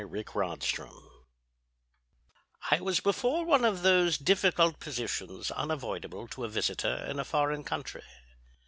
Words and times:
The 0.01 0.07
Reward 0.07 0.59
I 2.71 2.81
was 2.81 2.99
before 3.01 3.45
one 3.45 3.63
of 3.63 3.83
those 3.83 4.17
difficult 4.17 4.79
positions 4.79 5.51
unavoidable 5.51 6.27
to 6.29 6.43
a 6.45 6.49
visitor 6.49 7.05
in 7.07 7.19
a 7.19 7.23
foreign 7.23 7.63
country. 7.63 8.01